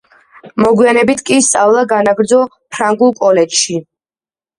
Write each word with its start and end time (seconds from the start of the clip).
მოგვიანებით 0.63 1.19
კი 1.27 1.35
სწავლა 1.47 1.83
განაგრძო 1.91 2.39
ფრანგულ 2.77 3.13
კოლეჯში. 3.21 3.77